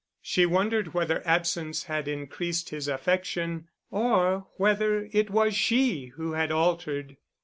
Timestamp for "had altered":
6.33-7.17